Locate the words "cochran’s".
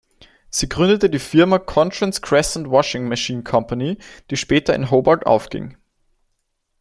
1.59-2.23